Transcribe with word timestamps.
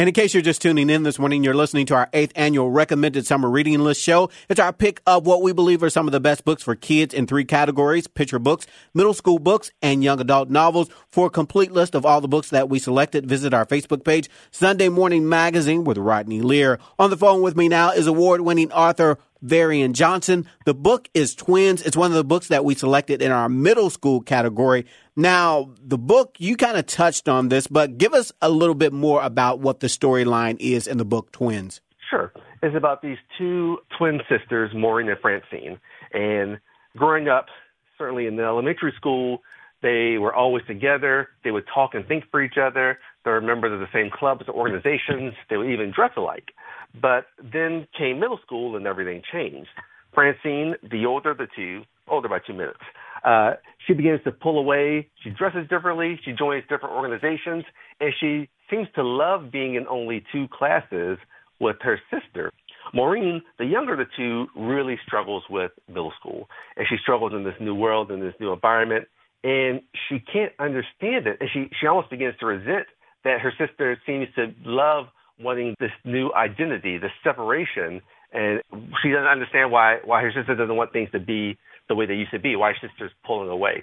And 0.00 0.08
in 0.08 0.14
case 0.14 0.32
you're 0.32 0.42
just 0.42 0.62
tuning 0.62 0.88
in 0.88 1.02
this 1.02 1.18
morning, 1.18 1.44
you're 1.44 1.52
listening 1.52 1.84
to 1.84 1.94
our 1.94 2.08
eighth 2.14 2.32
annual 2.34 2.70
recommended 2.70 3.26
summer 3.26 3.50
reading 3.50 3.78
list 3.80 4.00
show. 4.00 4.30
It's 4.48 4.58
our 4.58 4.72
pick 4.72 5.02
of 5.06 5.26
what 5.26 5.42
we 5.42 5.52
believe 5.52 5.82
are 5.82 5.90
some 5.90 6.08
of 6.08 6.12
the 6.12 6.20
best 6.20 6.46
books 6.46 6.62
for 6.62 6.74
kids 6.74 7.12
in 7.12 7.26
three 7.26 7.44
categories, 7.44 8.06
picture 8.06 8.38
books, 8.38 8.66
middle 8.94 9.12
school 9.12 9.38
books, 9.38 9.70
and 9.82 10.02
young 10.02 10.18
adult 10.18 10.48
novels. 10.48 10.88
For 11.08 11.26
a 11.26 11.30
complete 11.30 11.72
list 11.72 11.94
of 11.94 12.06
all 12.06 12.22
the 12.22 12.28
books 12.28 12.48
that 12.48 12.70
we 12.70 12.78
selected, 12.78 13.26
visit 13.26 13.52
our 13.52 13.66
Facebook 13.66 14.02
page, 14.02 14.30
Sunday 14.50 14.88
Morning 14.88 15.28
Magazine 15.28 15.84
with 15.84 15.98
Rodney 15.98 16.40
Lear. 16.40 16.78
On 16.98 17.10
the 17.10 17.16
phone 17.18 17.42
with 17.42 17.54
me 17.54 17.68
now 17.68 17.90
is 17.90 18.06
award 18.06 18.40
winning 18.40 18.72
author 18.72 19.18
Varian 19.42 19.92
Johnson. 19.92 20.46
The 20.64 20.74
book 20.74 21.08
is 21.14 21.34
Twins. 21.34 21.82
It's 21.82 21.96
one 21.96 22.10
of 22.10 22.16
the 22.16 22.24
books 22.24 22.48
that 22.48 22.64
we 22.64 22.74
selected 22.74 23.22
in 23.22 23.32
our 23.32 23.48
middle 23.48 23.90
school 23.90 24.20
category. 24.20 24.86
Now, 25.16 25.70
the 25.82 25.98
book, 25.98 26.36
you 26.38 26.56
kind 26.56 26.76
of 26.76 26.86
touched 26.86 27.28
on 27.28 27.48
this, 27.48 27.66
but 27.66 27.98
give 27.98 28.14
us 28.14 28.32
a 28.40 28.48
little 28.48 28.74
bit 28.74 28.92
more 28.92 29.22
about 29.22 29.60
what 29.60 29.80
the 29.80 29.86
storyline 29.86 30.56
is 30.60 30.86
in 30.86 30.98
the 30.98 31.04
book 31.04 31.32
Twins. 31.32 31.80
Sure. 32.08 32.32
It's 32.62 32.76
about 32.76 33.02
these 33.02 33.18
two 33.38 33.78
twin 33.96 34.20
sisters, 34.28 34.70
Maureen 34.74 35.08
and 35.08 35.18
Francine. 35.20 35.78
And 36.12 36.58
growing 36.96 37.28
up, 37.28 37.46
certainly 37.96 38.26
in 38.26 38.36
the 38.36 38.44
elementary 38.44 38.92
school, 38.96 39.42
they 39.82 40.18
were 40.18 40.34
always 40.34 40.64
together. 40.66 41.28
They 41.44 41.50
would 41.50 41.64
talk 41.72 41.94
and 41.94 42.06
think 42.06 42.24
for 42.30 42.42
each 42.42 42.58
other. 42.60 42.98
They 43.24 43.30
were 43.30 43.40
members 43.40 43.72
of 43.72 43.80
the 43.80 43.88
same 43.92 44.10
clubs 44.12 44.42
or 44.48 44.54
organizations. 44.54 45.34
They 45.48 45.56
would 45.56 45.70
even 45.70 45.92
dress 45.94 46.12
alike. 46.16 46.50
But 47.00 47.26
then 47.42 47.86
came 47.96 48.20
middle 48.20 48.38
school 48.44 48.76
and 48.76 48.86
everything 48.86 49.22
changed. 49.32 49.70
Francine, 50.14 50.74
the 50.90 51.06
older 51.06 51.30
of 51.30 51.38
the 51.38 51.46
two, 51.54 51.82
older 52.08 52.28
by 52.28 52.38
two 52.44 52.52
minutes, 52.52 52.80
uh, 53.24 53.52
she 53.86 53.92
begins 53.92 54.20
to 54.24 54.32
pull 54.32 54.58
away. 54.58 55.08
She 55.22 55.30
dresses 55.30 55.68
differently. 55.68 56.18
She 56.24 56.32
joins 56.32 56.64
different 56.68 56.94
organizations, 56.94 57.64
and 58.00 58.12
she 58.18 58.48
seems 58.70 58.88
to 58.94 59.02
love 59.02 59.52
being 59.52 59.74
in 59.74 59.86
only 59.88 60.24
two 60.32 60.46
classes 60.48 61.18
with 61.60 61.76
her 61.82 62.00
sister. 62.10 62.50
Maureen, 62.94 63.42
the 63.58 63.66
younger 63.66 63.92
of 63.92 63.98
the 63.98 64.06
two, 64.16 64.46
really 64.56 64.98
struggles 65.06 65.44
with 65.50 65.70
middle 65.86 66.12
school, 66.18 66.48
and 66.76 66.86
she 66.88 66.96
struggles 67.02 67.32
in 67.34 67.44
this 67.44 67.54
new 67.60 67.74
world 67.74 68.10
in 68.10 68.20
this 68.20 68.34
new 68.40 68.52
environment, 68.52 69.06
and 69.42 69.80
she 70.08 70.18
can't 70.20 70.52
understand 70.58 71.26
it, 71.26 71.38
and 71.40 71.48
she 71.52 71.70
she 71.80 71.86
almost 71.86 72.10
begins 72.10 72.34
to 72.40 72.46
resent 72.46 72.86
that 73.24 73.40
her 73.40 73.52
sister 73.58 74.00
seems 74.06 74.28
to 74.34 74.52
love 74.64 75.06
wanting 75.38 75.74
this 75.80 75.92
new 76.04 76.32
identity, 76.34 76.98
this 76.98 77.12
separation, 77.24 78.00
and 78.32 78.60
she 79.02 79.10
doesn't 79.10 79.26
understand 79.26 79.70
why 79.70 79.98
why 80.04 80.22
her 80.22 80.32
sister 80.32 80.54
doesn't 80.54 80.76
want 80.76 80.92
things 80.92 81.10
to 81.12 81.20
be 81.20 81.56
the 81.88 81.94
way 81.94 82.06
they 82.06 82.14
used 82.14 82.32
to 82.32 82.38
be. 82.38 82.56
Why 82.56 82.72
her 82.72 82.88
sister's 82.88 83.12
pulling 83.26 83.48
away. 83.48 83.82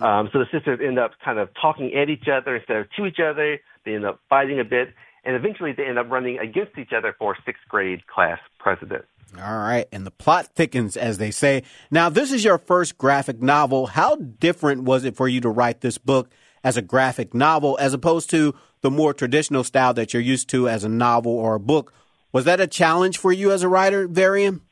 Um, 0.00 0.28
so 0.32 0.40
the 0.40 0.46
sisters 0.52 0.80
end 0.84 0.98
up 0.98 1.12
kind 1.24 1.38
of 1.38 1.50
talking 1.60 1.92
at 1.94 2.08
each 2.10 2.26
other 2.28 2.56
instead 2.56 2.78
of 2.78 2.86
to 2.96 3.06
each 3.06 3.18
other. 3.20 3.58
They 3.84 3.94
end 3.94 4.04
up 4.04 4.20
fighting 4.28 4.58
a 4.58 4.64
bit, 4.64 4.88
and 5.24 5.36
eventually 5.36 5.72
they 5.76 5.84
end 5.84 5.98
up 5.98 6.10
running 6.10 6.38
against 6.38 6.78
each 6.78 6.92
other 6.96 7.14
for 7.18 7.36
sixth 7.46 7.62
grade 7.68 8.06
class 8.06 8.38
president. 8.58 9.04
All 9.38 9.58
right, 9.58 9.86
and 9.92 10.06
the 10.06 10.10
plot 10.10 10.54
thickens, 10.54 10.96
as 10.96 11.18
they 11.18 11.30
say. 11.30 11.62
Now, 11.90 12.08
this 12.08 12.30
is 12.30 12.44
your 12.44 12.58
first 12.58 12.98
graphic 12.98 13.42
novel. 13.42 13.86
How 13.86 14.16
different 14.16 14.84
was 14.84 15.04
it 15.04 15.16
for 15.16 15.28
you 15.28 15.40
to 15.40 15.48
write 15.48 15.80
this 15.80 15.98
book 15.98 16.30
as 16.64 16.76
a 16.76 16.82
graphic 16.82 17.34
novel 17.34 17.76
as 17.80 17.92
opposed 17.94 18.30
to 18.30 18.54
the 18.80 18.90
more 18.90 19.14
traditional 19.14 19.64
style 19.64 19.94
that 19.94 20.12
you're 20.12 20.22
used 20.22 20.48
to 20.50 20.68
as 20.68 20.84
a 20.84 20.88
novel 20.88 21.32
or 21.32 21.54
a 21.54 21.60
book. 21.60 21.92
Was 22.32 22.44
that 22.46 22.60
a 22.60 22.66
challenge 22.66 23.18
for 23.18 23.32
you 23.32 23.52
as 23.52 23.62
a 23.62 23.68
writer, 23.68 24.08
Varian? 24.08 24.62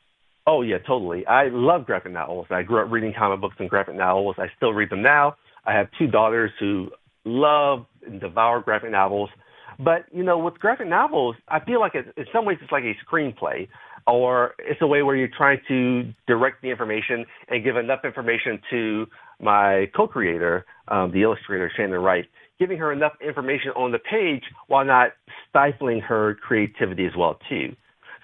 Oh 0.47 0.63
yeah, 0.63 0.79
totally. 0.79 1.25
I 1.27 1.49
love 1.49 1.87
graphic 1.87 2.13
novels. 2.13 2.47
I 2.51 2.63
grew 2.63 2.85
up 2.85 2.91
reading 2.91 3.15
comic 3.17 3.41
books 3.41 3.57
and 3.59 3.71
graphic 3.71 3.95
novels. 3.95 4.35
I 4.39 4.49
still 4.57 4.73
read 4.73 4.91
them 4.91 5.03
now. 5.03 5.37
I 5.65 5.73
have 5.73 5.89
two 5.99 6.09
daughters 6.09 6.51
who 6.59 6.91
love 7.25 7.87
and 8.05 8.21
devour 8.21 8.61
graphic 8.61 8.91
novels. 8.91 9.31
But 9.79 10.05
you 10.13 10.25
know, 10.25 10.39
with 10.39 10.59
graphic 10.59 10.89
novels, 10.89 11.37
I 11.49 11.61
feel 11.61 11.81
like 11.81 11.95
it, 11.95 12.13
in 12.17 12.27
some 12.33 12.45
ways 12.45 12.59
it's 12.61 12.73
like 12.73 12.85
a 12.85 12.95
screenplay, 13.07 13.69
or 14.07 14.55
it's 14.59 14.81
a 14.83 14.87
way 14.87 15.03
where 15.03 15.17
you're 15.17 15.29
trying 15.29 15.61
to 15.69 16.13
direct 16.27 16.63
the 16.63 16.71
information 16.71 17.25
and 17.49 17.65
give 17.65 17.77
enough 17.77 18.01
information 18.05 18.61
to 18.71 19.07
my 19.41 19.91
co-creator, 19.97 20.65
um, 20.89 21.11
the 21.13 21.23
illustrator 21.23 21.71
Shannon 21.77 22.01
Wright, 22.01 22.27
giving 22.59 22.79
her 22.79 22.93
enough 22.93 23.13
information 23.25 23.71
on 23.77 23.93
the 23.93 23.99
page 23.99 24.43
while 24.69 24.85
not 24.85 25.13
stifling 25.49 26.01
her 26.01 26.37
creativity 26.37 27.07
as 27.07 27.13
well 27.17 27.39
too. 27.49 27.75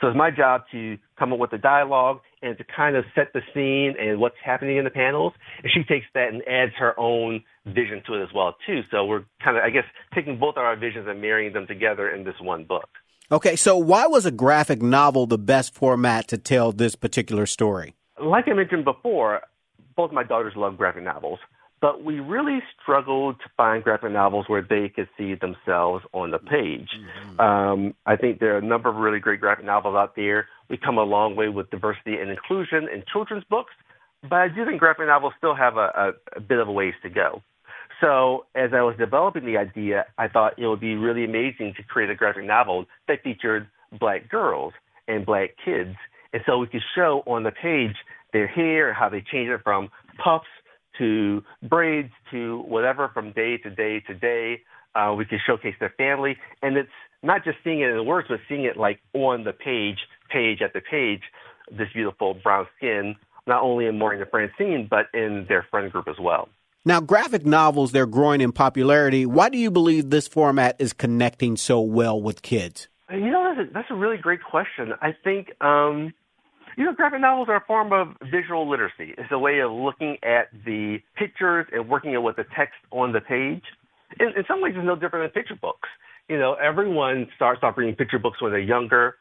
So 0.00 0.06
it's 0.06 0.16
my 0.16 0.30
job 0.30 0.62
to 0.70 0.96
come 1.18 1.32
up 1.32 1.40
with 1.40 1.50
the 1.50 1.58
dialogue 1.58 2.20
and 2.40 2.56
to 2.58 2.64
kind 2.64 2.94
of 2.94 3.04
set 3.16 3.32
the 3.32 3.40
scene 3.52 3.94
and 3.98 4.20
what's 4.20 4.36
happening 4.44 4.76
in 4.76 4.84
the 4.84 4.90
panels. 4.90 5.32
And 5.62 5.72
she 5.72 5.82
takes 5.82 6.06
that 6.14 6.28
and 6.28 6.42
adds 6.46 6.72
her 6.78 6.98
own 6.98 7.42
vision 7.66 8.02
to 8.06 8.14
it 8.14 8.22
as 8.22 8.28
well 8.32 8.54
too. 8.64 8.82
So 8.92 9.04
we're 9.04 9.24
kind 9.42 9.56
of, 9.56 9.64
I 9.64 9.70
guess, 9.70 9.84
taking 10.14 10.38
both 10.38 10.56
of 10.56 10.62
our 10.62 10.76
visions 10.76 11.06
and 11.08 11.20
marrying 11.20 11.52
them 11.52 11.66
together 11.66 12.10
in 12.10 12.22
this 12.22 12.36
one 12.40 12.64
book. 12.64 12.88
Okay, 13.30 13.56
so 13.56 13.76
why 13.76 14.06
was 14.06 14.24
a 14.24 14.30
graphic 14.30 14.80
novel 14.80 15.26
the 15.26 15.38
best 15.38 15.74
format 15.74 16.28
to 16.28 16.38
tell 16.38 16.72
this 16.72 16.96
particular 16.96 17.46
story? 17.46 17.94
Like 18.22 18.48
I 18.48 18.54
mentioned 18.54 18.84
before, 18.84 19.42
both 19.96 20.12
my 20.12 20.24
daughters 20.24 20.54
love 20.56 20.76
graphic 20.76 21.02
novels 21.02 21.38
but 21.80 22.04
we 22.04 22.20
really 22.20 22.60
struggled 22.80 23.38
to 23.40 23.44
find 23.56 23.84
graphic 23.84 24.10
novels 24.10 24.46
where 24.48 24.62
they 24.62 24.88
could 24.88 25.08
see 25.16 25.34
themselves 25.34 26.04
on 26.12 26.30
the 26.30 26.38
page. 26.38 26.88
Mm-hmm. 26.98 27.40
Um, 27.40 27.94
I 28.06 28.16
think 28.16 28.40
there 28.40 28.54
are 28.54 28.58
a 28.58 28.62
number 28.62 28.88
of 28.88 28.96
really 28.96 29.20
great 29.20 29.40
graphic 29.40 29.64
novels 29.64 29.94
out 29.96 30.16
there. 30.16 30.48
We 30.68 30.76
come 30.76 30.98
a 30.98 31.04
long 31.04 31.36
way 31.36 31.48
with 31.48 31.70
diversity 31.70 32.16
and 32.16 32.30
inclusion 32.30 32.88
in 32.92 33.04
children's 33.12 33.44
books, 33.44 33.72
but 34.22 34.34
I 34.34 34.48
do 34.48 34.64
think 34.64 34.80
graphic 34.80 35.06
novels 35.06 35.34
still 35.38 35.54
have 35.54 35.76
a, 35.76 36.12
a, 36.34 36.38
a 36.38 36.40
bit 36.40 36.58
of 36.58 36.68
a 36.68 36.72
ways 36.72 36.94
to 37.02 37.10
go. 37.10 37.42
So 38.00 38.46
as 38.54 38.70
I 38.72 38.82
was 38.82 38.94
developing 38.98 39.44
the 39.44 39.56
idea, 39.56 40.06
I 40.18 40.28
thought 40.28 40.58
it 40.58 40.66
would 40.66 40.80
be 40.80 40.94
really 40.94 41.24
amazing 41.24 41.74
to 41.76 41.82
create 41.82 42.10
a 42.10 42.14
graphic 42.14 42.44
novel 42.44 42.86
that 43.08 43.22
featured 43.22 43.66
black 43.98 44.28
girls 44.28 44.72
and 45.08 45.26
black 45.26 45.50
kids. 45.64 45.96
And 46.32 46.42
so 46.46 46.58
we 46.58 46.66
could 46.66 46.82
show 46.94 47.22
on 47.26 47.42
the 47.42 47.50
page 47.50 47.96
their 48.32 48.46
hair, 48.46 48.92
how 48.92 49.08
they 49.08 49.24
change 49.32 49.48
it 49.48 49.60
from 49.64 49.88
puffs 50.22 50.46
to 50.98 51.42
braids 51.62 52.10
to 52.30 52.62
whatever 52.68 53.10
from 53.14 53.32
day 53.32 53.56
to 53.58 53.70
day 53.70 54.00
to 54.00 54.14
day. 54.14 54.60
Uh, 54.94 55.14
we 55.16 55.24
could 55.24 55.38
showcase 55.46 55.74
their 55.80 55.94
family, 55.96 56.36
and 56.62 56.76
it's 56.76 56.88
not 57.22 57.44
just 57.44 57.58
seeing 57.62 57.80
it 57.80 57.88
in 57.88 57.96
the 57.96 58.02
words, 58.02 58.26
but 58.28 58.40
seeing 58.48 58.64
it 58.64 58.76
like 58.76 59.00
on 59.14 59.44
the 59.44 59.52
page, 59.52 59.98
page 60.30 60.60
after 60.62 60.80
page. 60.80 61.22
This 61.70 61.88
beautiful 61.92 62.34
brown 62.34 62.66
skin, 62.76 63.16
not 63.46 63.62
only 63.62 63.86
in 63.86 63.98
Maureen 63.98 64.20
and 64.20 64.30
Francine, 64.30 64.88
but 64.90 65.06
in 65.14 65.46
their 65.48 65.66
friend 65.70 65.90
group 65.92 66.08
as 66.08 66.16
well. 66.20 66.48
Now, 66.84 67.00
graphic 67.00 67.44
novels, 67.44 67.92
they're 67.92 68.06
growing 68.06 68.40
in 68.40 68.52
popularity. 68.52 69.26
Why 69.26 69.48
do 69.48 69.58
you 69.58 69.70
believe 69.70 70.10
this 70.10 70.28
format 70.28 70.76
is 70.78 70.92
connecting 70.92 71.56
so 71.56 71.80
well 71.80 72.20
with 72.20 72.42
kids? 72.42 72.88
You 73.10 73.30
know, 73.30 73.54
that's 73.54 73.68
a, 73.68 73.72
that's 73.72 73.90
a 73.90 73.94
really 73.94 74.16
great 74.16 74.42
question. 74.42 74.92
I 75.00 75.12
think 75.24 75.48
um, 75.62 76.12
you 76.78 76.84
know, 76.84 76.92
graphic 76.92 77.20
novels 77.20 77.48
are 77.48 77.56
a 77.56 77.64
form 77.66 77.92
of 77.92 78.14
visual 78.30 78.70
literacy. 78.70 79.12
It's 79.18 79.32
a 79.32 79.38
way 79.38 79.58
of 79.58 79.72
looking 79.72 80.16
at 80.22 80.46
the 80.64 80.98
pictures 81.16 81.66
and 81.72 81.88
working 81.88 82.22
with 82.22 82.36
the 82.36 82.44
text 82.56 82.76
on 82.92 83.12
the 83.12 83.20
page. 83.20 83.64
In, 84.20 84.28
in 84.28 84.44
some 84.46 84.62
ways, 84.62 84.74
it's 84.76 84.86
no 84.86 84.94
different 84.94 85.24
than 85.24 85.42
picture 85.42 85.58
books. 85.60 85.88
You 86.28 86.38
know, 86.38 86.54
everyone 86.54 87.26
starts 87.34 87.64
off 87.64 87.76
reading 87.76 87.96
picture 87.96 88.20
books 88.20 88.40
when 88.40 88.52
they're 88.52 88.60
younger, 88.60 89.16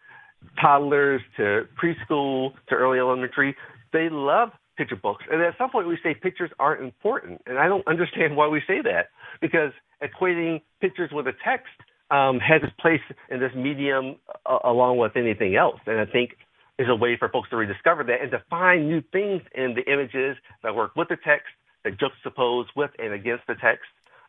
toddlers 0.62 1.19
to 1.38 1.63
preschool 1.81 2.51
to 2.69 2.75
early 2.75 3.00
elementary. 3.00 3.56
They 3.91 4.09
love 4.12 4.50
picture 4.77 4.95
books. 4.95 5.23
And 5.31 5.41
at 5.41 5.57
some 5.57 5.69
point, 5.69 5.88
we 5.88 5.97
say 6.03 6.13
pictures 6.13 6.51
aren't 6.59 6.83
important. 6.83 7.41
And 7.45 7.57
I 7.57 7.67
don't 7.67 7.88
understand 7.88 8.35
why 8.35 8.47
we 8.47 8.61
say 8.67 8.81
that 8.83 9.09
because 9.41 9.71
equating 10.01 10.61
pictures 10.81 11.09
with 11.11 11.27
a 11.27 11.33
text 11.43 11.73
um, 12.09 12.39
has 12.39 12.61
its 12.63 12.73
place 12.79 13.01
in 13.29 13.39
this 13.39 13.51
medium 13.55 14.16
uh, 14.45 14.59
along 14.63 14.97
with 14.97 15.17
anything 15.17 15.55
else. 15.55 15.79
And 15.85 15.99
I 15.99 16.05
think 16.05 16.31
is 16.79 16.87
a 16.89 16.95
way 16.95 17.17
for 17.17 17.27
folks 17.29 17.49
to 17.49 17.57
rediscover 17.57 18.03
that 18.03 18.21
and 18.21 18.31
to 18.31 18.41
find 18.49 18.87
new 18.87 19.01
things 19.11 19.41
in 19.55 19.75
the 19.75 19.91
images 19.91 20.37
that 20.63 20.75
work 20.75 20.95
with 20.95 21.09
the 21.09 21.17
text, 21.25 21.47
that 21.83 21.93
juxtapose 21.97 22.66
with 22.75 22.91
and 22.99 23.13
against 23.13 23.47
the 23.47 23.55
text. 23.55 23.85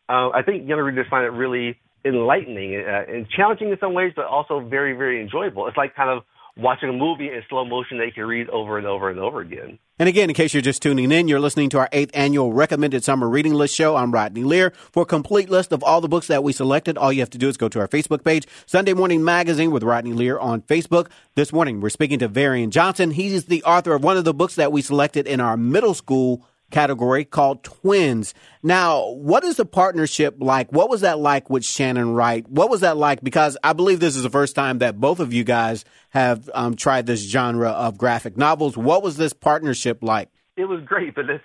Uh, 0.09 0.29
I 0.29 0.41
think 0.43 0.67
younger 0.67 0.83
readers 0.83 1.05
find 1.09 1.25
it 1.25 1.29
really 1.29 1.77
enlightening 2.03 2.75
uh, 2.75 3.11
and 3.11 3.27
challenging 3.29 3.69
in 3.69 3.77
some 3.79 3.93
ways, 3.93 4.13
but 4.15 4.25
also 4.25 4.59
very, 4.61 4.93
very 4.93 5.21
enjoyable. 5.21 5.67
It's 5.67 5.77
like 5.77 5.95
kind 5.95 6.09
of 6.09 6.23
watching 6.57 6.89
a 6.89 6.93
movie 6.93 7.27
in 7.27 7.41
slow 7.49 7.65
motion 7.65 7.99
that 7.99 8.07
you 8.07 8.13
can 8.13 8.25
read 8.25 8.49
over 8.49 8.77
and 8.77 8.87
over 8.87 9.09
and 9.09 9.19
over 9.19 9.41
again. 9.41 9.77
And 9.99 10.07
again, 10.07 10.29
in 10.29 10.33
case 10.33 10.53
you're 10.53 10.61
just 10.61 10.81
tuning 10.81 11.11
in, 11.11 11.27
you're 11.27 11.41
listening 11.41 11.69
to 11.71 11.77
our 11.77 11.89
eighth 11.91 12.11
annual 12.13 12.53
recommended 12.53 13.03
summer 13.03 13.27
reading 13.27 13.53
list 13.53 13.75
show. 13.75 13.97
I'm 13.97 14.13
Rodney 14.13 14.45
Lear. 14.45 14.71
For 14.93 15.03
a 15.03 15.05
complete 15.05 15.49
list 15.49 15.73
of 15.73 15.83
all 15.83 15.99
the 15.99 16.07
books 16.07 16.27
that 16.27 16.41
we 16.41 16.53
selected, 16.53 16.97
all 16.97 17.11
you 17.11 17.19
have 17.19 17.29
to 17.31 17.37
do 17.37 17.49
is 17.49 17.57
go 17.57 17.67
to 17.67 17.81
our 17.81 17.87
Facebook 17.89 18.23
page, 18.23 18.47
Sunday 18.65 18.93
Morning 18.93 19.25
Magazine 19.25 19.71
with 19.71 19.83
Rodney 19.83 20.13
Lear 20.13 20.39
on 20.39 20.61
Facebook. 20.61 21.09
This 21.35 21.51
morning, 21.51 21.81
we're 21.81 21.89
speaking 21.89 22.19
to 22.19 22.29
Varian 22.29 22.71
Johnson. 22.71 23.11
He's 23.11 23.47
the 23.47 23.61
author 23.63 23.93
of 23.93 24.01
one 24.01 24.15
of 24.15 24.23
the 24.23 24.33
books 24.33 24.55
that 24.55 24.71
we 24.71 24.81
selected 24.81 25.27
in 25.27 25.41
our 25.41 25.57
middle 25.57 25.93
school 25.93 26.45
category 26.71 27.25
called 27.25 27.63
Twins. 27.63 28.33
Now, 28.63 29.09
what 29.11 29.43
is 29.43 29.57
the 29.57 29.65
partnership 29.65 30.35
like? 30.39 30.71
What 30.71 30.89
was 30.89 31.01
that 31.01 31.19
like 31.19 31.49
with 31.49 31.65
Shannon 31.65 32.13
Wright? 32.13 32.47
What 32.49 32.69
was 32.69 32.81
that 32.81 32.97
like? 32.97 33.21
Because 33.23 33.57
I 33.63 33.73
believe 33.73 33.99
this 33.99 34.15
is 34.15 34.23
the 34.23 34.29
first 34.29 34.55
time 34.55 34.79
that 34.79 34.99
both 34.99 35.19
of 35.19 35.33
you 35.33 35.43
guys 35.43 35.85
have 36.09 36.49
um, 36.53 36.75
tried 36.75 37.05
this 37.05 37.21
genre 37.21 37.69
of 37.69 37.97
graphic 37.97 38.37
novels. 38.37 38.77
What 38.77 39.03
was 39.03 39.17
this 39.17 39.33
partnership 39.33 39.99
like? 40.01 40.29
It 40.57 40.65
was 40.65 40.81
great, 40.85 41.15
but 41.15 41.29
it's 41.29 41.43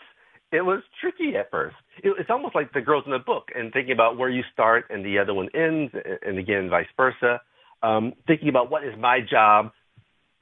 it 0.50 0.62
was 0.62 0.82
tricky 1.00 1.36
at 1.36 1.50
first. 1.50 1.76
It, 2.02 2.14
it's 2.18 2.30
almost 2.30 2.54
like 2.54 2.72
the 2.72 2.80
girls 2.80 3.04
in 3.06 3.12
the 3.12 3.18
book 3.18 3.48
and 3.54 3.72
thinking 3.72 3.92
about 3.92 4.16
where 4.18 4.30
you 4.30 4.42
start 4.52 4.86
and 4.90 5.04
the 5.04 5.18
other 5.18 5.34
one 5.34 5.48
ends, 5.54 5.92
and 6.24 6.38
again, 6.38 6.68
vice 6.70 6.86
versa. 6.96 7.40
um, 7.84 8.14
thinking 8.26 8.48
about 8.48 8.70
what 8.70 8.84
is 8.84 8.94
my 8.98 9.20
job 9.20 9.72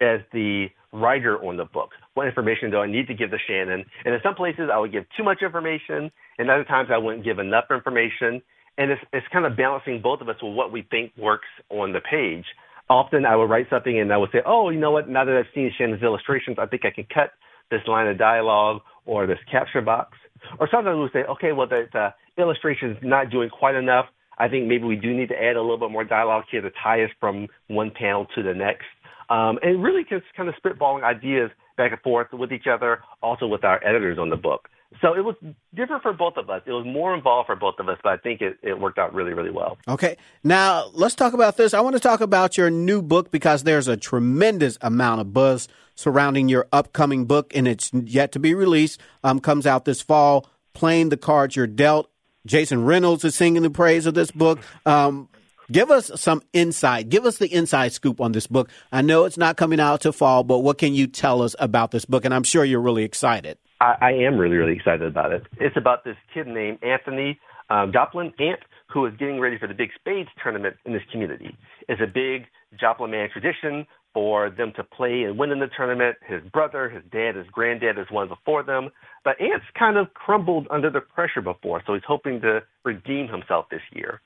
as 0.00 0.20
the 0.32 0.66
writer 0.92 1.36
on 1.44 1.56
the 1.56 1.64
book. 1.64 1.90
What 2.14 2.26
information 2.26 2.70
do 2.70 2.78
I 2.78 2.86
need 2.86 3.06
to 3.08 3.14
give 3.14 3.30
to 3.30 3.38
Shannon? 3.46 3.84
And 4.04 4.14
in 4.14 4.20
some 4.22 4.34
places, 4.34 4.68
I 4.72 4.78
would 4.78 4.92
give 4.92 5.04
too 5.16 5.24
much 5.24 5.42
information, 5.42 6.10
and 6.38 6.50
other 6.50 6.64
times 6.64 6.90
I 6.92 6.98
wouldn't 6.98 7.24
give 7.24 7.38
enough 7.38 7.64
information. 7.70 8.42
And 8.78 8.90
it's, 8.90 9.02
it's 9.12 9.26
kind 9.32 9.44
of 9.44 9.56
balancing 9.56 10.00
both 10.02 10.20
of 10.20 10.28
us 10.28 10.36
with 10.42 10.54
what 10.54 10.72
we 10.72 10.82
think 10.90 11.12
works 11.16 11.48
on 11.70 11.92
the 11.92 12.00
page. 12.00 12.44
Often 12.88 13.26
I 13.26 13.36
would 13.36 13.50
write 13.50 13.66
something 13.70 13.98
and 13.98 14.12
I 14.12 14.16
would 14.16 14.30
say, 14.32 14.40
oh, 14.46 14.70
you 14.70 14.80
know 14.80 14.90
what? 14.90 15.08
Now 15.08 15.24
that 15.24 15.36
I've 15.36 15.54
seen 15.54 15.70
Shannon's 15.76 16.02
illustrations, 16.02 16.56
I 16.58 16.66
think 16.66 16.84
I 16.84 16.90
can 16.90 17.06
cut 17.12 17.32
this 17.70 17.80
line 17.86 18.06
of 18.06 18.18
dialogue 18.18 18.80
or 19.04 19.26
this 19.26 19.38
capture 19.50 19.80
box. 19.80 20.16
Or 20.58 20.68
sometimes 20.70 20.96
we 20.96 21.02
would 21.02 21.12
say, 21.12 21.24
okay, 21.30 21.52
well, 21.52 21.68
the, 21.68 21.84
the 21.92 22.42
illustration 22.42 22.92
is 22.92 22.96
not 23.02 23.30
doing 23.30 23.50
quite 23.50 23.74
enough. 23.74 24.06
I 24.38 24.48
think 24.48 24.66
maybe 24.66 24.84
we 24.84 24.96
do 24.96 25.14
need 25.14 25.28
to 25.28 25.36
add 25.36 25.56
a 25.56 25.60
little 25.60 25.78
bit 25.78 25.90
more 25.90 26.04
dialogue 26.04 26.44
here 26.50 26.62
to 26.62 26.70
tie 26.82 27.04
us 27.04 27.10
from 27.20 27.48
one 27.68 27.90
panel 27.90 28.26
to 28.34 28.42
the 28.42 28.54
next. 28.54 28.86
Um, 29.32 29.58
and 29.62 29.82
really 29.82 30.02
just 30.08 30.24
kind 30.36 30.48
of 30.50 30.54
spitballing 30.62 31.04
ideas 31.04 31.50
back 31.78 31.92
and 31.92 32.00
forth 32.02 32.28
with 32.32 32.52
each 32.52 32.66
other, 32.66 33.00
also 33.22 33.46
with 33.46 33.64
our 33.64 33.82
editors 33.82 34.18
on 34.18 34.28
the 34.28 34.36
book. 34.36 34.68
So 35.00 35.14
it 35.14 35.24
was 35.24 35.36
different 35.74 36.02
for 36.02 36.12
both 36.12 36.36
of 36.36 36.50
us. 36.50 36.60
It 36.66 36.72
was 36.72 36.84
more 36.84 37.14
involved 37.14 37.46
for 37.46 37.56
both 37.56 37.76
of 37.78 37.88
us, 37.88 37.98
but 38.02 38.12
I 38.12 38.16
think 38.18 38.42
it, 38.42 38.58
it 38.62 38.78
worked 38.78 38.98
out 38.98 39.14
really, 39.14 39.32
really 39.32 39.50
well. 39.50 39.78
Okay. 39.88 40.18
Now 40.44 40.90
let's 40.92 41.14
talk 41.14 41.32
about 41.32 41.56
this. 41.56 41.72
I 41.72 41.80
want 41.80 41.96
to 41.96 42.00
talk 42.00 42.20
about 42.20 42.58
your 42.58 42.68
new 42.68 43.00
book 43.00 43.30
because 43.30 43.62
there's 43.62 43.88
a 43.88 43.96
tremendous 43.96 44.76
amount 44.82 45.22
of 45.22 45.32
buzz 45.32 45.66
surrounding 45.94 46.50
your 46.50 46.66
upcoming 46.70 47.24
book, 47.24 47.52
and 47.54 47.66
it's 47.66 47.90
yet 47.92 48.32
to 48.32 48.38
be 48.38 48.54
released. 48.54 49.00
Um, 49.24 49.40
comes 49.40 49.66
out 49.66 49.86
this 49.86 50.02
fall. 50.02 50.46
Playing 50.74 51.08
the 51.08 51.16
cards 51.16 51.56
you're 51.56 51.66
dealt. 51.66 52.10
Jason 52.44 52.84
Reynolds 52.84 53.24
is 53.24 53.34
singing 53.34 53.62
the 53.62 53.70
praise 53.70 54.04
of 54.04 54.12
this 54.12 54.30
book. 54.30 54.58
Um, 54.84 55.28
Give 55.72 55.90
us 55.90 56.10
some 56.16 56.42
insight. 56.52 57.08
Give 57.08 57.24
us 57.24 57.38
the 57.38 57.52
inside 57.52 57.92
scoop 57.92 58.20
on 58.20 58.32
this 58.32 58.46
book. 58.46 58.68
I 58.92 59.00
know 59.00 59.24
it's 59.24 59.38
not 59.38 59.56
coming 59.56 59.80
out 59.80 60.02
to 60.02 60.12
fall, 60.12 60.44
but 60.44 60.58
what 60.58 60.76
can 60.76 60.92
you 60.94 61.06
tell 61.06 61.40
us 61.40 61.56
about 61.58 61.92
this 61.92 62.04
book? 62.04 62.26
And 62.26 62.34
I'm 62.34 62.42
sure 62.42 62.62
you're 62.62 62.80
really 62.80 63.04
excited. 63.04 63.56
I, 63.80 63.94
I 64.00 64.10
am 64.12 64.36
really, 64.36 64.56
really 64.56 64.74
excited 64.76 65.02
about 65.02 65.32
it. 65.32 65.44
It's 65.58 65.76
about 65.78 66.04
this 66.04 66.16
kid 66.34 66.46
named 66.46 66.78
Anthony 66.82 67.40
um, 67.70 67.90
Joplin, 67.90 68.34
Ant, 68.38 68.60
who 68.92 69.06
is 69.06 69.14
getting 69.18 69.40
ready 69.40 69.58
for 69.58 69.66
the 69.66 69.72
big 69.72 69.88
spades 69.98 70.28
tournament 70.42 70.76
in 70.84 70.92
this 70.92 71.02
community. 71.10 71.56
It's 71.88 72.02
a 72.02 72.06
big 72.06 72.44
Joplin 72.78 73.10
man 73.10 73.30
tradition 73.32 73.86
for 74.12 74.50
them 74.50 74.74
to 74.76 74.84
play 74.84 75.22
and 75.22 75.38
win 75.38 75.52
in 75.52 75.60
the 75.60 75.70
tournament. 75.74 76.16
His 76.28 76.42
brother, 76.52 76.90
his 76.90 77.02
dad, 77.10 77.34
his 77.34 77.46
granddad 77.50 77.96
has 77.96 78.08
won 78.10 78.28
before 78.28 78.62
them. 78.62 78.90
But 79.24 79.40
Ant's 79.40 79.64
kind 79.78 79.96
of 79.96 80.12
crumbled 80.12 80.66
under 80.70 80.90
the 80.90 81.00
pressure 81.00 81.40
before, 81.40 81.82
so 81.86 81.94
he's 81.94 82.02
hoping 82.06 82.42
to 82.42 82.60
redeem 82.84 83.28
himself 83.28 83.66
this 83.70 83.80
year. 83.92 84.20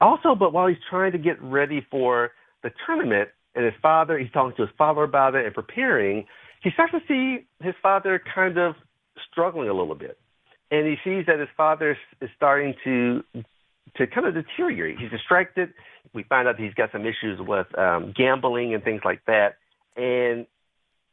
Also, 0.00 0.34
but 0.34 0.52
while 0.52 0.66
he's 0.66 0.78
trying 0.88 1.12
to 1.12 1.18
get 1.18 1.40
ready 1.42 1.86
for 1.90 2.30
the 2.62 2.70
tournament, 2.86 3.28
and 3.54 3.64
his 3.64 3.74
father, 3.82 4.18
he's 4.18 4.30
talking 4.32 4.56
to 4.56 4.62
his 4.62 4.74
father 4.78 5.02
about 5.02 5.34
it 5.34 5.44
and 5.44 5.54
preparing, 5.54 6.24
he 6.62 6.70
starts 6.70 6.92
to 6.92 7.00
see 7.08 7.46
his 7.60 7.74
father 7.82 8.20
kind 8.34 8.58
of 8.58 8.74
struggling 9.30 9.68
a 9.68 9.74
little 9.74 9.94
bit. 9.94 10.18
And 10.70 10.86
he 10.86 10.96
sees 11.04 11.26
that 11.26 11.40
his 11.40 11.48
father 11.56 11.96
is 12.20 12.30
starting 12.36 12.74
to 12.84 13.24
to 13.96 14.06
kind 14.06 14.24
of 14.24 14.34
deteriorate. 14.34 14.98
He's 15.00 15.10
distracted. 15.10 15.70
We 16.14 16.22
find 16.22 16.46
out 16.46 16.60
he's 16.60 16.74
got 16.74 16.92
some 16.92 17.02
issues 17.02 17.40
with 17.40 17.66
um, 17.76 18.14
gambling 18.16 18.72
and 18.72 18.84
things 18.84 19.00
like 19.04 19.20
that. 19.26 19.56
And 19.96 20.46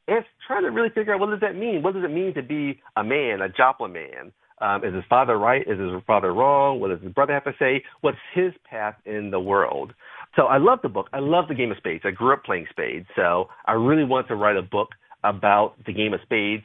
it's 0.08 0.28
trying 0.46 0.62
to 0.62 0.70
really 0.70 0.90
figure 0.90 1.16
out 1.16 1.20
what 1.20 1.32
does 1.32 1.40
that 1.40 1.56
mean? 1.56 1.82
What 1.82 1.96
does 1.96 2.04
it 2.04 2.12
mean 2.12 2.36
to 2.36 2.44
be 2.44 2.80
a 2.96 3.04
man, 3.04 3.42
a 3.42 3.50
Joplin 3.50 3.94
man? 3.94 4.32
Um, 4.60 4.84
is 4.84 4.94
his 4.94 5.04
father 5.10 5.38
right? 5.38 5.62
Is 5.62 5.80
his 5.80 6.02
father 6.08 6.34
wrong? 6.34 6.80
What 6.80 6.90
does 6.90 7.02
his 7.02 7.12
brother 7.12 7.34
have 7.34 7.44
to 7.44 7.54
say? 7.60 7.84
What's 8.02 8.18
his 8.34 8.54
path 8.70 8.96
in 9.06 9.30
the 9.30 9.40
world? 9.40 9.94
So 10.36 10.44
I 10.44 10.58
love 10.58 10.80
the 10.82 10.90
book. 10.90 11.08
I 11.14 11.20
love 11.20 11.48
the 11.48 11.56
game 11.56 11.72
of 11.72 11.78
spades. 11.78 12.04
I 12.06 12.12
grew 12.12 12.34
up 12.34 12.44
playing 12.44 12.66
spades. 12.70 13.08
So 13.16 13.50
I 13.66 13.74
really 13.74 14.04
want 14.04 14.28
to 14.30 14.36
write 14.36 14.56
a 14.56 14.62
book 14.62 14.90
about 15.24 15.76
the 15.86 15.94
game 15.94 16.14
of 16.14 16.20
spades 16.24 16.64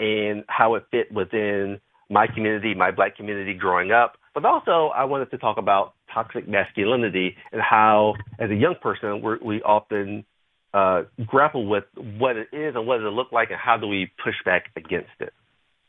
and 0.00 0.44
how 0.48 0.74
it 0.74 0.84
fit 0.90 1.12
within 1.12 1.80
my 2.10 2.26
community, 2.26 2.74
my 2.74 2.90
black 2.90 3.16
community 3.16 3.54
growing 3.54 3.92
up. 3.92 4.14
But 4.34 4.44
also 4.44 4.90
I 4.94 5.04
wanted 5.04 5.30
to 5.32 5.38
talk 5.38 5.58
about 5.58 5.94
toxic 6.12 6.48
masculinity 6.48 7.36
and 7.52 7.60
how, 7.60 8.14
as 8.38 8.50
a 8.50 8.54
young 8.54 8.76
person, 8.80 9.20
we're, 9.20 9.38
we 9.42 9.62
often 9.62 10.24
uh, 10.72 11.02
grapple 11.26 11.66
with 11.66 11.84
what 12.18 12.36
it 12.36 12.48
is 12.52 12.74
and 12.76 12.86
what 12.86 12.98
does 12.98 13.06
it 13.06 13.12
look 13.12 13.32
like 13.32 13.50
and 13.50 13.58
how 13.58 13.76
do 13.76 13.86
we 13.86 14.10
push 14.22 14.34
back 14.44 14.66
against 14.76 15.10
it. 15.20 15.32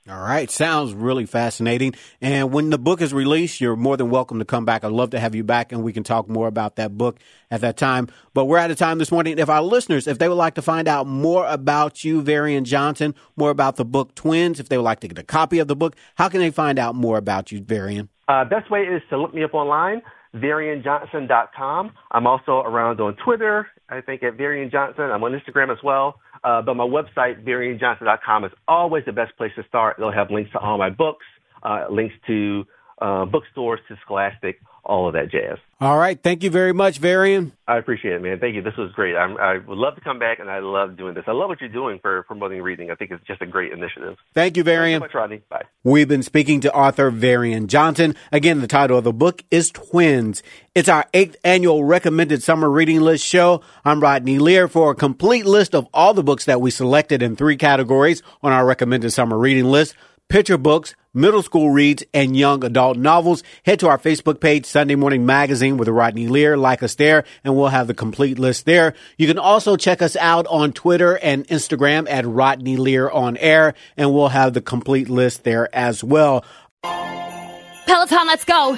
All 0.10 0.20
right. 0.20 0.50
Sounds 0.50 0.92
really 0.92 1.28
fascinating. 1.28 1.94
And 2.20 2.52
when 2.52 2.72
the 2.72 2.80
book 2.80 3.00
is 3.00 3.14
released, 3.14 3.62
you're 3.62 3.76
more 3.76 3.96
than 3.96 4.10
welcome 4.10 4.40
to 4.40 4.46
come 4.46 4.66
back. 4.66 4.84
I'd 4.84 4.92
love 4.92 5.12
to 5.12 5.20
have 5.20 5.36
you 5.36 5.44
back 5.44 5.72
and 5.72 5.84
we 5.84 5.94
can 5.94 6.04
talk 6.04 6.28
more 6.28 6.48
about 6.48 6.78
that 6.78 6.98
book 6.98 7.20
at 7.52 7.62
that 7.62 7.78
time. 7.78 8.08
But 8.34 8.46
we're 8.46 8.58
out 8.58 8.72
of 8.72 8.78
time 8.78 8.98
this 8.98 9.12
morning. 9.12 9.38
If 9.38 9.50
our 9.50 9.62
listeners, 9.62 10.08
if 10.08 10.18
they 10.18 10.28
would 10.28 10.34
like 10.34 10.56
to 10.56 10.64
find 10.64 10.88
out 10.88 11.06
more 11.06 11.46
about 11.46 12.04
you, 12.04 12.24
Varian 12.24 12.66
Johnson, 12.66 13.14
more 13.36 13.52
about 13.52 13.76
the 13.76 13.86
book 13.86 14.16
Twins, 14.16 14.60
if 14.60 14.68
they 14.68 14.78
would 14.78 14.84
like 14.84 15.02
to 15.02 15.08
get 15.08 15.20
a 15.20 15.24
copy 15.24 15.60
of 15.60 15.68
the 15.68 15.76
book, 15.76 15.96
how 16.16 16.28
can 16.28 16.40
they 16.40 16.50
find 16.50 16.80
out 16.80 16.96
more 16.96 17.18
about 17.18 17.52
you, 17.52 17.62
Varian? 17.62 18.10
Uh, 18.28 18.46
best 18.46 18.72
way 18.72 18.82
is 18.82 19.04
to 19.12 19.18
look 19.18 19.36
me 19.36 19.44
up 19.44 19.54
online, 19.54 20.02
varianjohnson.com. 20.36 21.92
I'm 22.12 22.26
also 22.26 22.62
around 22.62 23.00
on 23.00 23.16
Twitter, 23.24 23.68
I 23.90 24.02
think 24.02 24.24
at 24.24 24.36
Varian 24.36 24.72
Johnson. 24.72 25.06
I'm 25.06 25.24
on 25.24 25.40
Instagram 25.40 25.72
as 25.72 25.84
well. 25.84 26.20
Uh, 26.44 26.62
but 26.62 26.76
my 26.76 26.86
website, 26.86 27.44
varianjohnson.com, 27.44 28.46
is 28.46 28.52
always 28.68 29.04
the 29.06 29.14
best 29.14 29.36
place 29.38 29.52
to 29.56 29.64
start. 29.68 29.98
They'll 30.00 30.12
have 30.12 30.32
links 30.32 30.52
to 30.52 30.60
all 30.60 30.78
my 30.78 30.90
books, 30.90 31.26
uh, 31.64 31.86
links 31.90 32.16
to 32.28 32.66
uh, 33.02 33.26
bookstores, 33.26 33.80
to 33.88 33.96
Scholastic, 34.06 34.60
all 34.84 35.08
of 35.08 35.14
that 35.14 35.32
jazz. 35.32 35.58
All 35.80 35.98
right. 35.98 36.22
Thank 36.22 36.44
you 36.44 36.50
very 36.50 36.74
much, 36.74 36.98
Varian. 36.98 37.54
I 37.68 37.78
appreciate 37.78 38.16
it, 38.16 38.22
man. 38.22 38.40
Thank 38.40 38.56
you. 38.56 38.62
This 38.62 38.76
was 38.78 38.92
great. 38.94 39.16
I'm, 39.16 39.38
i 39.38 39.60
would 39.60 39.78
love 39.78 39.96
to 39.96 40.02
come 40.02 40.20
back, 40.20 40.40
and 40.40 40.50
I 40.50 40.60
love 40.60 40.98
doing 40.98 41.14
this. 41.14 41.24
I 41.28 41.32
love 41.32 41.48
what 41.48 41.62
you're 41.62 41.70
doing 41.70 42.00
for 42.02 42.24
promoting 42.24 42.62
reading. 42.62 42.92
I 42.92 42.96
think 42.96 43.12
it's 43.12 43.26
just 43.26 43.42
a 43.42 43.46
great 43.46 43.72
initiative. 43.72 44.18
Thank 44.34 44.58
you, 44.58 44.64
Varian. 44.64 45.00
Thank 45.00 45.14
you 45.14 45.14
so 45.14 45.20
much, 45.20 45.30
Rodney. 45.30 45.42
Bye. 45.50 45.64
We've 45.84 46.08
been 46.08 46.24
speaking 46.24 46.60
to 46.62 46.74
author 46.74 47.12
Varian 47.12 47.68
Johnson. 47.68 48.16
Again, 48.32 48.60
the 48.60 48.68
title 48.68 48.98
of 48.98 49.04
the 49.04 49.14
book 49.14 49.44
is 49.52 49.72
Twins. 49.72 50.44
It's 50.76 50.90
our 50.90 51.06
eighth 51.14 51.38
annual 51.44 51.84
recommended 51.84 52.44
summer 52.44 52.70
reading 52.70 53.00
list 53.00 53.24
show. 53.24 53.62
I'm 53.86 54.02
Rodney 54.02 54.40
Lear. 54.40 54.68
For 54.68 54.92
a 54.92 54.96
complete 54.96 55.46
list 55.46 55.76
of 55.76 55.88
all 55.94 56.14
the 56.14 56.24
books 56.24 56.46
that 56.46 56.60
we 56.60 56.72
selected 56.72 57.22
in 57.22 57.36
three 57.36 57.58
categories 57.58 58.22
on 58.42 58.52
our 58.52 58.66
recommended 58.66 59.12
summer 59.12 59.38
reading 59.38 59.66
list, 59.66 59.96
picture 60.28 60.58
books, 60.58 60.96
middle 61.14 61.42
school 61.42 61.72
reads, 61.72 62.04
and 62.14 62.36
young 62.36 62.64
adult 62.64 62.98
novels, 62.98 63.44
head 63.66 63.80
to 63.80 63.88
our 63.88 63.98
Facebook 63.98 64.40
page, 64.40 64.66
Sunday 64.66 64.96
Morning 64.96 65.26
Magazine 65.26 65.78
with 65.78 65.88
Rodney 65.88 66.28
Lear. 66.28 66.58
Like 66.58 66.84
us 66.84 66.96
there, 66.96 67.24
and 67.44 67.56
we'll 67.56 67.68
have 67.68 67.88
the 67.88 67.94
complete 67.94 68.40
list 68.40 68.66
there. 68.66 68.94
You 69.18 69.28
can 69.28 69.38
also 69.38 69.76
check 69.76 70.02
us 70.02 70.16
out 70.16 70.48
on 70.48 70.74
Twitter 70.74 71.18
and 71.18 71.48
Instagram 71.48 72.10
at 72.10 72.26
Rodney 72.26 72.78
Lear 72.78 73.10
on 73.10 73.38
air, 73.38 73.74
and 73.98 74.14
we'll 74.14 74.30
have 74.30 74.54
the 74.54 74.62
complete 74.62 75.10
list 75.10 75.44
there 75.44 75.74
as 75.76 76.04
well. 76.04 76.46
Peloton, 76.84 78.28
let's 78.28 78.46
go! 78.46 78.78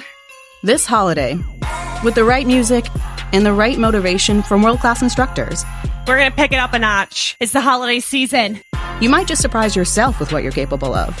This 0.62 0.86
holiday, 0.86 1.38
with 2.04 2.14
the 2.14 2.24
right 2.24 2.46
music 2.46 2.86
and 3.32 3.44
the 3.44 3.52
right 3.52 3.78
motivation 3.78 4.42
from 4.42 4.62
world 4.62 4.80
class 4.80 5.02
instructors, 5.02 5.64
we're 6.06 6.18
gonna 6.18 6.30
pick 6.30 6.52
it 6.52 6.56
up 6.56 6.72
a 6.72 6.78
notch. 6.78 7.36
It's 7.40 7.52
the 7.52 7.60
holiday 7.60 8.00
season. 8.00 8.60
You 9.00 9.08
might 9.08 9.26
just 9.26 9.42
surprise 9.42 9.74
yourself 9.74 10.20
with 10.20 10.32
what 10.32 10.42
you're 10.42 10.52
capable 10.52 10.94
of. 10.94 11.20